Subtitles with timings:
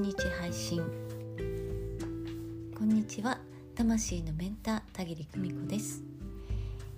[0.00, 0.82] 1日配信。
[2.74, 3.38] こんにちは。
[3.74, 6.02] 魂のメンター田切久美子です、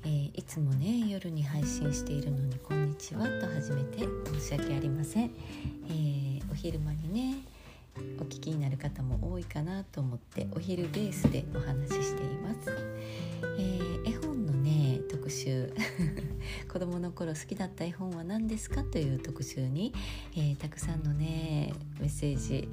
[0.05, 4.07] えー、いつもね夜に配信しているのにこんにちはと始めて
[4.41, 5.31] 申し訳ありません、
[5.89, 7.39] えー、お昼間にね
[8.21, 12.71] お聞きになる方も多いかなと思ってお昼ベースでお話ししています、
[13.59, 14.32] えー、絵本
[15.33, 15.73] 集
[16.71, 19.93] 子供の頃好きだった絵本は何ですかという特集に、
[20.35, 22.69] えー、たくさんのねメッセージ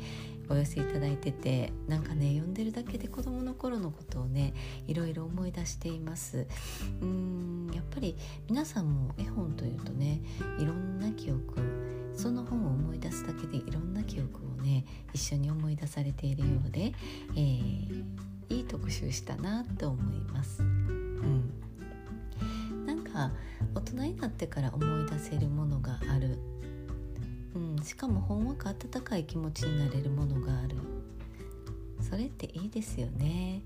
[0.50, 4.54] お寄せいただいててなんかね読んでるだけで子供の頃のことをね
[4.88, 6.48] いろいろ思い出しています。
[7.02, 8.16] うーんやっぱり
[8.48, 10.22] 皆さんも絵本というとね
[10.58, 11.62] いろんな記憶
[12.16, 16.94] その本を思い出すだけでいろんな記憶をね一緒に思い出されているようで、
[17.36, 18.04] えー、
[18.50, 20.64] いい特集したなと思います。
[20.64, 21.69] うん。
[23.74, 26.40] 大人になってから思い出せるものがある。
[27.56, 30.78] うん、しかもほんわか温かい気持ちになれるものがある。
[32.02, 33.62] それっていいですよね。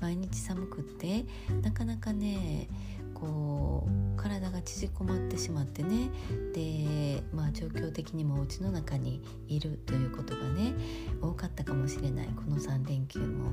[0.00, 1.24] 毎日寒くって
[1.62, 2.68] なかなかね
[3.14, 6.10] こう体が縮こまってしまってね。
[6.52, 10.74] でまあ状況的にもお家の中にいるということがね
[11.22, 12.28] 多かったかもしれない。
[12.36, 13.52] この3連休も。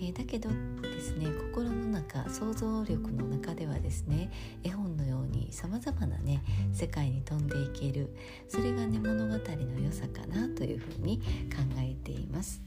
[0.00, 0.48] えー、だけど
[0.80, 4.30] ですね心の中想像力の中ではですね
[4.62, 8.14] 絵本のようにさまざまなね世界に飛んでいける
[8.48, 12.62] それがね物語の良さかなというふうに考えています、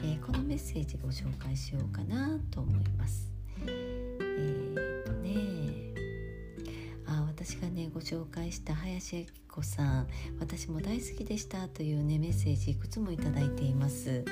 [0.00, 3.30] えー、このメッセージご紹介しようかなと思います。
[3.62, 5.94] えー、っとね
[7.06, 10.08] あ私がねご紹介した林明子さん
[10.40, 14.24] 私も大好きでしたというねメッセージいくつもいただいています。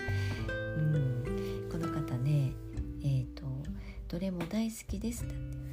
[0.49, 1.26] うん。
[4.37, 5.25] も大好きです。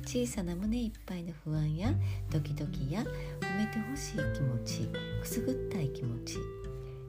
[0.05, 1.93] 小さな胸いっぱいの不安や
[2.31, 4.89] ドキドキや褒めてほしい気持ち
[5.21, 6.37] くすぐったい気持ち。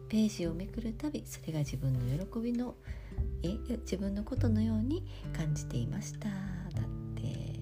[0.09, 2.75] ページをめくるたびそれが自分の喜びの
[3.45, 5.05] え自分のことのように
[5.37, 6.29] 感じていました。
[6.29, 7.61] だって。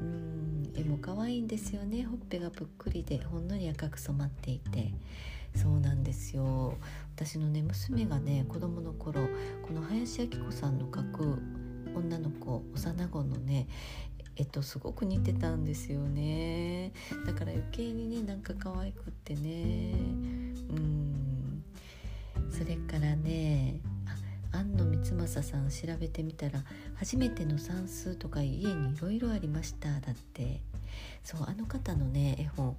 [0.00, 0.72] うん。
[0.74, 2.02] 絵も可愛いんですよね。
[2.02, 4.92] ほっぺがぷっくりでほんのり赤く染まっていて。
[5.54, 6.76] そうなんですよ。
[7.14, 9.28] 私のね娘がね子供の頃
[9.62, 11.38] この林明子さんの描く
[11.94, 13.68] 女の子幼子のね
[14.36, 16.92] えっとすごく似てたんですよね。
[17.24, 19.92] だから余計にねなんか可愛くってね。
[20.70, 21.62] うん。
[22.50, 23.80] それからね
[24.52, 26.64] 庵野光政さん調べてみたら
[26.96, 29.88] 初めての算数とか家にいろいろありました。
[30.00, 30.60] だって。
[31.22, 32.76] そうあの方のね絵本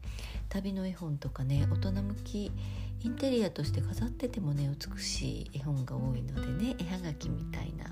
[0.50, 2.52] 旅の絵本とかね大人向き
[3.02, 7.86] インテリアとして飾っててもね美しい絵本が多いのでね絵はがきみたいな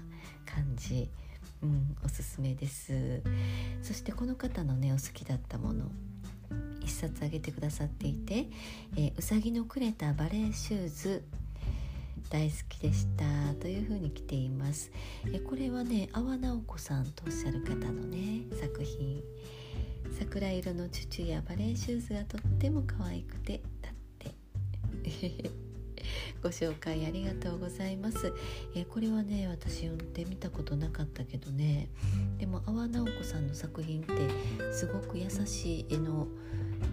[0.46, 1.10] 感じ、
[1.62, 3.22] うん、おすすめです。
[3.82, 5.92] そしてこの方のねお好きだったもの
[6.82, 8.48] 一冊あげてくださっていて、
[8.98, 11.24] えー、うさぎのくれたバレーシューズ
[12.30, 14.92] 大好きでしたというふうに来ています。
[15.32, 19.22] えこれはね阿波直子さんとおっしゃる方のね作品。
[20.20, 24.32] 桜色のチュチュやバレーシューズがとっても可愛くてだって。
[26.44, 28.34] ご紹介ありがとうございます、
[28.76, 31.88] えこれはね私読んでみたことなかったけどね。
[32.38, 34.14] でも阿波直子さんの作品って
[34.74, 36.28] すごく優しい絵の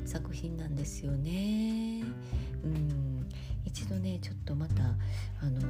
[0.05, 2.05] 作品なんですよね。
[2.63, 3.29] うん。
[3.65, 4.85] 一度ねちょっとまた
[5.43, 5.61] あの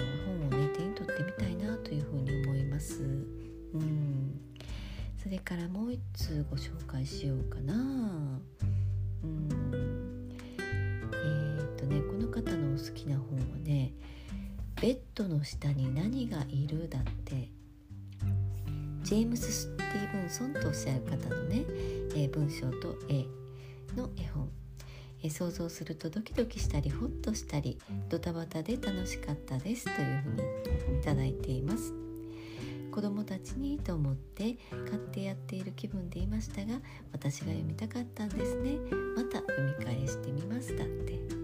[0.51, 3.03] 本をね手に取ってみたいなというふうに思います。
[3.03, 4.39] うん。
[5.17, 7.75] それからもう一通ご紹介しようかな。
[9.25, 10.00] うん。
[12.81, 13.93] 好きな本はね
[14.81, 17.49] 「ベッドの下に何がいる?」だって
[19.03, 21.65] ジェームス・スティーブンソンとおっしゃる方のね、
[22.15, 23.25] えー、文章と絵
[23.97, 24.51] の絵本
[25.23, 31.93] え想像するとドキドキしたりホッとしたりドタバタで楽しかったですというふうにいただいています。
[32.91, 36.81] 子供たちにと思って買ってやっている気分でいましたが
[37.13, 38.79] 私が読みたかったんですね
[39.17, 41.40] また読み返してみますだって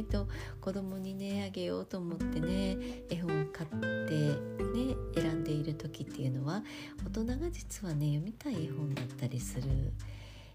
[0.00, 0.26] ないと
[0.60, 2.76] 子供にねあげようと思ってね
[3.10, 6.62] 絵本を買ってね選んでいる時っていうのは
[7.04, 9.68] 大人が実はね読みたい絵本だったりする。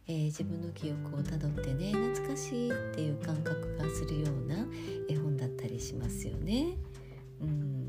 [0.08, 4.56] えー、自分の記憶をたどってね懐かしいっていう感覚がするような
[5.10, 6.78] 絵本だったりしますよね。
[7.42, 7.85] うん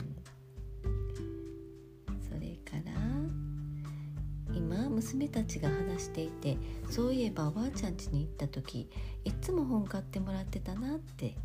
[4.97, 6.57] 娘たちが話していて
[6.89, 8.89] そういえばおばあちゃん家に行った時
[9.25, 11.37] いっつも本買ってもらってたなって。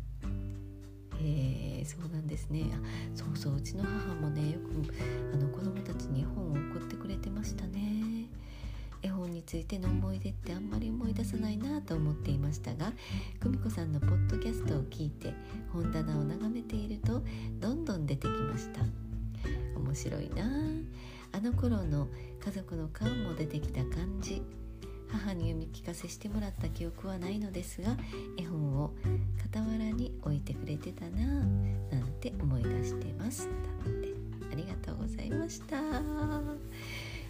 [1.24, 2.64] え、そうなんですね。
[2.72, 2.80] あ
[3.14, 4.72] そうそううちの母もねよく
[5.32, 8.26] あの子供たちに本を送ってくれてましたね。
[9.02, 12.92] 絵本についての思い出ってあんまり思い出さないなと思っていましたが
[13.40, 15.34] 久美子さんのポッドキャストを聞いて
[15.72, 17.22] 本棚を眺めていると
[17.60, 18.80] どんどん出てきました。
[19.76, 20.44] 面白いな。
[20.44, 20.48] あ
[21.32, 22.08] あの頃の
[22.44, 24.42] 家族の顔も出てきた感じ。
[25.12, 27.98] 母に読み聞かせしてもらった記憶はないのですが
[28.38, 28.94] 絵本を
[29.54, 33.46] 傍らに置いてくれてたななんて思い出してます。
[33.84, 34.14] だって
[34.50, 35.76] ありがとうございました、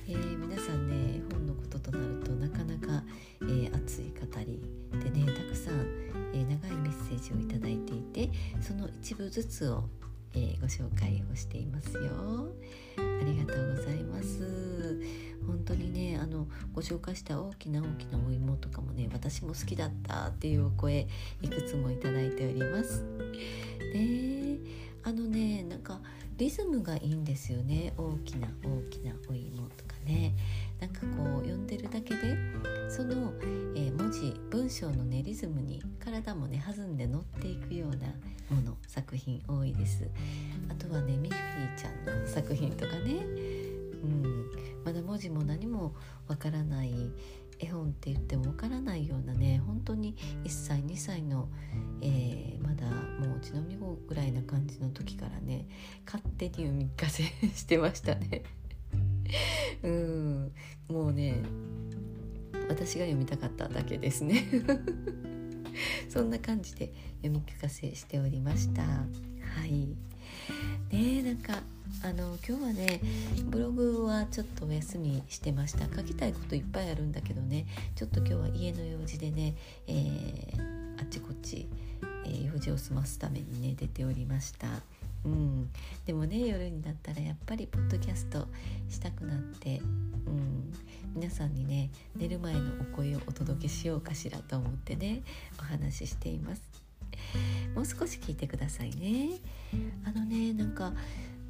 [0.09, 3.05] えー、皆さんね絵本のこととなるとなかなか、
[3.43, 4.61] えー、熱い語り
[4.99, 5.75] でねたくさん、
[6.33, 9.85] えー、長いメッセージをいただいていてその一部ずつを
[10.35, 12.03] えー、ご紹介をしていますよ。
[12.99, 15.01] ありがとうございます。
[15.47, 21.09] 本当にねあのご紹介した大きな大きなお芋とかもね私も好きだったっていうお声
[21.41, 23.05] いくつもいただいております。
[23.93, 24.59] で
[25.05, 26.01] あのねなんか
[26.37, 27.93] リズムがいいんですよね。
[27.97, 30.35] 大きな大きなお芋とかね。
[30.83, 32.37] なんかこう読んでるだけで
[32.89, 33.33] その、
[33.77, 38.09] えー、文字文章のねリズムに体もね弾んで乗っていくような
[38.51, 40.11] もの作品多いです。
[40.69, 43.13] あとはねミッフィーちゃんの作品とかね、
[44.03, 44.51] うん、
[44.85, 45.95] まだ文字も何も
[46.27, 47.13] わからない
[47.61, 51.49] 絵本って言ってもわからないようなね本当に1歳2歳の、
[52.01, 52.87] えー、まだ
[53.25, 55.69] もううちのみ子ぐらいな感じの時からね
[56.05, 58.43] 勝手に読み聞かせしてましたね。
[59.83, 60.53] うん。
[60.89, 61.43] もうね
[62.69, 64.45] 私が読みたかっただけですね。
[66.09, 66.93] そんな感じで
[67.23, 68.83] 読み聞かせしておりました。
[68.83, 69.07] は
[69.67, 69.97] い。
[70.91, 71.63] ねなんか
[72.03, 73.01] あの今日はね
[73.45, 75.87] ブログはちょっとお休みしてました。
[75.95, 79.55] 書きたいこといっぱいあるんだけどねちょっと今日は家の用事でね、
[79.87, 81.69] えー、あっちこっち、
[82.25, 84.67] えー、用事を済ますためにね出ておりました。
[85.25, 85.71] うん、
[86.05, 88.49] でもね夜になったらやっぱりポッドキャスト
[88.89, 89.81] したくなって、
[90.27, 90.73] うん、
[91.15, 92.61] 皆さんにね寝る前の
[92.93, 95.23] お声をお届けしようかしらと思ってね
[95.61, 96.63] お話ししています。
[97.75, 99.39] もう少し聞いてくださいね。
[100.05, 100.93] あのねなんか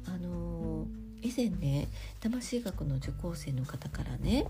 [0.05, 1.87] あのー、以前ね
[2.19, 4.45] 魂学の受講生の方からね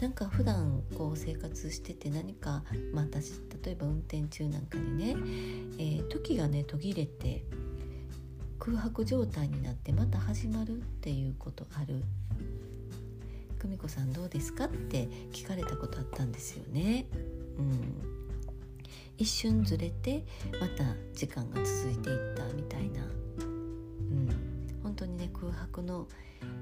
[0.00, 2.62] なんか普段こう生活してて何か、
[2.92, 3.32] まあ、私
[3.64, 5.16] 例えば運転中なんかにね、
[5.78, 7.44] えー、時がね途切れて
[8.70, 12.04] 空白状態になってまた始まるっていうことある。
[13.60, 17.06] 久美子さんどうですかって聞かれたことあったんですよね。
[17.58, 18.00] うん、
[19.18, 20.24] 一瞬ずれて
[20.60, 20.84] また
[21.14, 23.02] 時間が続いていったみたいな、
[23.40, 24.28] うん、
[24.84, 26.06] 本当にね空白の、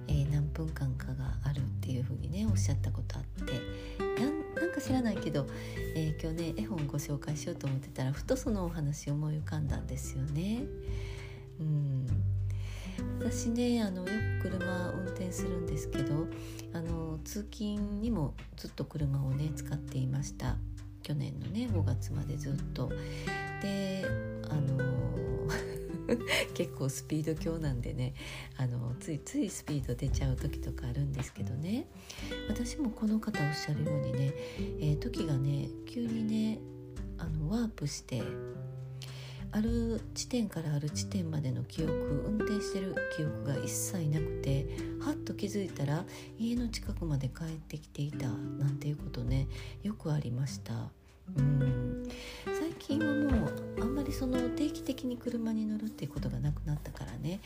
[0.09, 3.53] えー、何分間かがあるっていうふうにねおっしゃったことあって。
[4.59, 5.47] なんか知らないけど、
[5.95, 10.63] えー、今日ね絵本ご紹介しようと思ってたらふとそのお話思い浮かんだんですよね。
[11.61, 12.07] うん。
[13.21, 14.07] 私ねあのよ
[14.43, 16.27] く車運転するんですけど
[16.73, 20.57] あの通勤にもずっと車をね使っていました。
[21.03, 22.91] 去年のね5月までずっと。
[23.63, 24.05] で
[24.49, 24.79] あの
[26.55, 28.15] 結構スピード強なんでね
[28.57, 31.87] あのついついスピード出ちゃう時とかあるんですけどね。
[32.49, 34.33] 私もこの方おっしゃるようにね、
[34.81, 36.61] えー、時がね急にね
[37.19, 38.23] あのワープして
[39.53, 41.93] ある地点からある地点までの記憶
[42.27, 44.67] 運転してる記憶が一切なくて
[45.01, 46.05] はっと気づいたら
[46.39, 49.49] 家の近くまで帰ってきていたなんていうことね
[49.83, 50.91] よくありました。
[51.37, 52.09] うん。
[52.47, 57.41] 最近はもうあんまりその定期的に車に乗るっていうことがなくなったからね、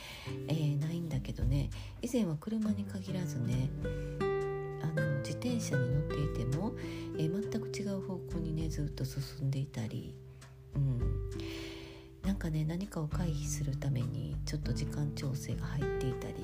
[0.49, 1.71] えー、ないんだけどね。
[2.01, 3.71] 以前は車に限らずね
[4.83, 6.73] あの自転車に乗っていても、
[7.19, 10.15] えー、全く違う方向にねずっと進んでいたり、
[10.77, 11.01] うん、
[12.25, 16.35] なんかね何かを回避するためにちょっと時間調整が入っていたり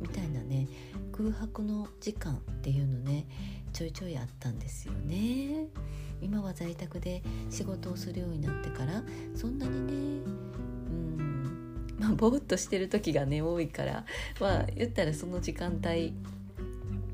[0.00, 0.68] みたいなね
[1.12, 3.26] 空白の時間っていうのね
[3.72, 5.66] ちょいちょいあったんですよね。
[6.22, 9.02] 今は在宅で仕事をするようになってから
[9.34, 10.22] そんなにね
[10.88, 14.04] うんまあぼーっとしてる時がね多いから
[14.40, 16.14] まあ言ったらその時間帯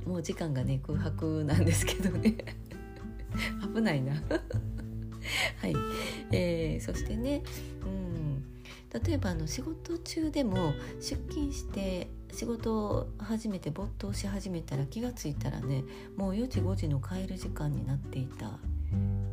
[0.07, 2.37] もう時間がね空白なんですけどね。
[3.75, 4.13] 危ないな。
[5.61, 5.75] はい、
[6.33, 7.43] えー、そしてね、
[7.87, 8.02] うん、
[8.93, 15.85] 例えばあの仕事中でも出勤して仕事を始めて没頭し始めたら気が付いたらね
[16.17, 18.59] もう4時5時の帰る時間になっていた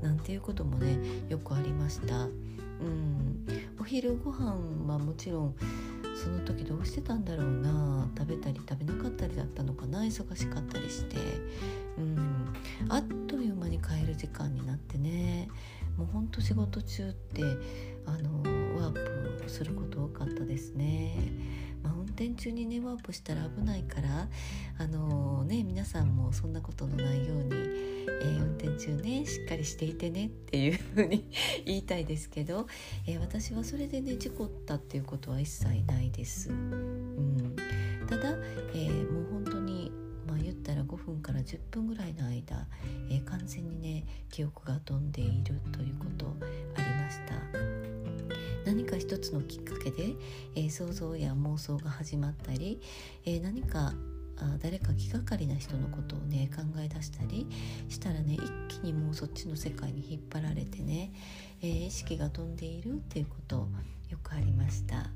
[0.02, 0.98] なんていうこともね
[1.28, 2.28] よくありました。
[2.80, 3.46] うん、
[3.78, 4.54] お昼ご飯
[4.88, 5.56] はもちろん
[6.16, 11.18] その時どうしてたんだろうな食べたり食べなかったりだったのかな忙しかったりして、
[11.98, 12.54] うん、
[12.88, 15.50] あっという間に帰る時間になってね
[15.98, 17.42] もうほんと仕事中って
[18.10, 21.16] あのワープすること多かったですね、
[21.84, 24.28] まあ、運転中にねワープしたら危ないから
[24.78, 31.30] あの、ね皆さんもそんなことのないように、えー、運転中ねしっかりしていてねっていうふうに
[31.66, 32.68] 言いたいですけど、
[33.08, 36.50] えー、私はそれでね事故ったっていうことは一切ないです。
[36.50, 37.56] うん、
[38.08, 38.36] ただ、
[38.74, 39.92] えもう本当に
[40.28, 42.68] まあ言ったら5分から10分ぐらいの間、
[43.10, 46.36] え完全にね記憶が飛んでいるということ
[46.76, 47.79] ありました。
[48.70, 50.14] 何か一つのきっかけで、
[50.56, 52.80] えー、想像や妄想が始まったり、
[53.26, 53.94] えー、何か
[54.38, 57.48] あ誰か気がかりな人のことをね考え出したり
[57.90, 61.12] したらね一気にもうそっちの世界に引っ張られてね、
[61.64, 63.68] えー、意識が飛んでいるっていうこと
[64.12, 65.08] よくありました。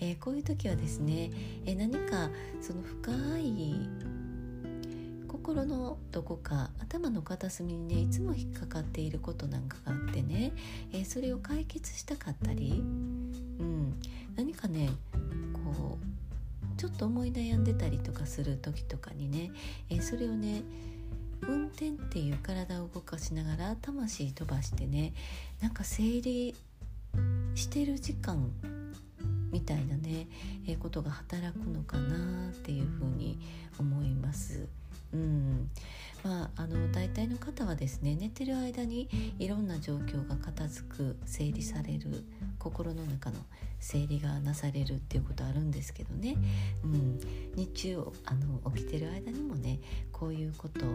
[0.00, 1.30] えー、こういう時はですね、
[1.66, 3.74] えー、何かその深い
[5.42, 10.52] 心のどこか頭の片隅にねいつも引っかかっていることなんかがあってね、
[10.92, 12.80] えー、それを解決したかったり、う
[13.64, 14.00] ん、
[14.36, 14.90] 何かね
[15.52, 19.50] こうちょっと思い悩んでたりとかする時とかにね、
[19.90, 20.62] えー、それをね
[21.40, 25.12] 運転っていう体を動かしながら魂飛ばしてね
[25.60, 26.54] なんか整理
[27.56, 28.48] してる時間
[29.50, 30.28] みたいなね、
[30.68, 33.40] えー、ことが働くのかなっていうふうに
[33.80, 34.68] 思います。
[35.12, 35.70] うん。
[36.24, 39.08] まあ、あの大体の方はですね寝てる間に
[39.40, 42.24] いろんな状況が片付く整理される
[42.58, 43.38] 心の中の
[43.80, 46.36] 整理がなされるっていうことあるんですけどね、
[46.84, 47.18] うん、
[47.56, 49.80] 日中あの起きてる間にもね
[50.12, 50.86] こういうこと起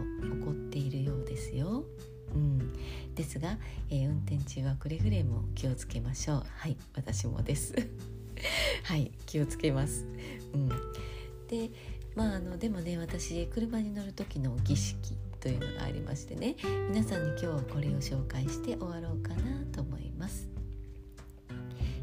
[0.42, 1.84] こっているようですよ。
[2.34, 2.74] うん、
[3.14, 3.56] ですが、
[3.88, 6.42] えー、運転中はくれぐれも気をつけましょう。
[6.56, 7.74] はい私もです。
[8.84, 10.06] はい気をつけます、
[10.54, 10.68] うん、
[11.48, 11.70] で
[12.18, 16.56] まああのでもね私車に乗る時の儀式というのがありましてね
[16.90, 20.48] 皆さんに今日はこれを紹介して終わろうかなと思います。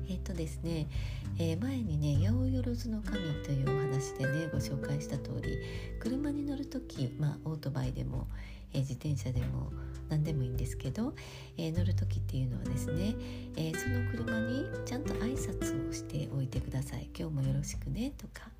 [0.07, 0.87] えっ、とですね、
[1.37, 5.57] えー、前にね「八百万の神」というお話でねご紹介した通り
[5.99, 8.27] 車に乗る時、まあ、オートバイでも、
[8.71, 9.73] えー、自転車でも
[10.07, 11.13] 何でもいいんですけど、
[11.57, 13.15] えー、乗る時っていうのはですね、
[13.57, 18.54] えその車にちゃんと挨拶をしておいてください「今日もよろしくね」とか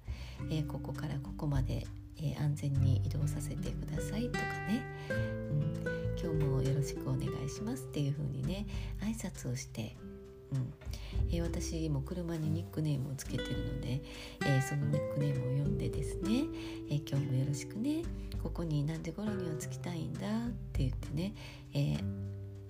[0.49, 1.85] えー、ここからここまで、
[2.17, 7.83] えー、安全に移動させてくださいとかね、うん、今日もよろしくお願いします。
[7.83, 8.65] っていう風にね
[9.01, 9.95] 挨拶をして、
[10.51, 10.73] うん。
[11.31, 14.01] えー、私も車にニックネームをつけてるので、
[14.45, 16.43] えそのニックネームを読んでですね、
[16.89, 18.03] え今日もよろしくね
[18.43, 20.19] ここに何時頃には着きたいんだ？
[20.47, 21.33] って言ってね、
[21.73, 21.97] え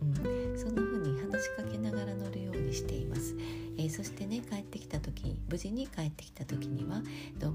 [0.01, 3.35] うん、そんな風に話しかけながら乗るようにしています。
[3.77, 7.01] えー、そしてね帰ってきた時無事に帰ってきた時には
[7.39, 7.54] 「どうも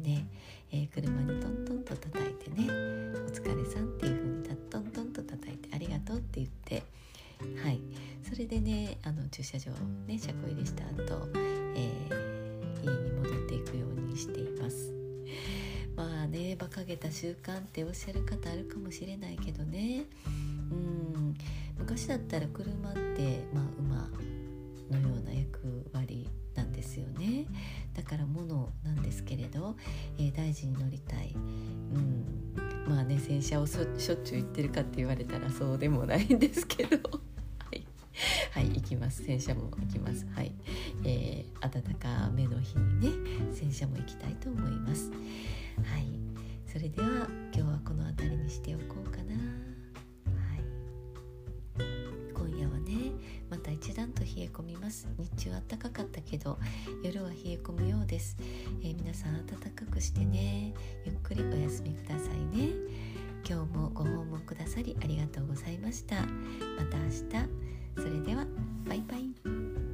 [0.00, 0.26] ってね、
[0.72, 2.68] えー、車にトントンと叩いてね
[3.26, 6.82] 「お疲れさん」っていう風にトントンと叩いて「ありがとう」って言って
[7.62, 7.80] はい。
[8.22, 9.70] それでねあの駐車場
[10.06, 11.28] ね車庫入りした後、
[11.76, 14.92] えー、家に戻っていくようにしています。
[15.94, 20.06] まあね馬鹿げた習慣っておっしゃる方あるかもしれないけどね。
[20.26, 21.36] うん。
[21.78, 27.46] 昔だったら車ってまあ馬のような役割なんですよね。
[27.94, 29.74] だから物なんですけれど、
[30.18, 32.54] えー、大事に乗りたい、うん、
[32.86, 36.98] まあね洗車をしょっちゅう言ってるかって言われたらそうでもないんですけど。
[37.58, 37.86] はい。
[38.52, 39.24] はい、行きます。
[39.24, 40.26] 洗車も行きます。
[40.34, 40.52] はい、
[41.04, 43.08] えー、暖かめの日にね
[43.52, 45.10] 洗車も行きたいと思います。
[45.10, 46.06] はい。
[46.66, 47.08] それでは
[47.54, 49.65] 今日はこの辺りにしておこうかな。
[54.36, 55.08] 冷え込みます。
[55.18, 56.58] 日中暖かかったけど
[57.02, 58.36] 夜は冷え込むようです、
[58.82, 60.74] えー、皆さん暖かくしてね。
[61.04, 62.68] ゆっくりお休みくださいね。
[63.48, 66.16] 今日もご訪問くださりありがとうございました。
[66.16, 67.22] また明日。
[67.96, 68.44] それでは
[68.86, 69.85] バイバイ。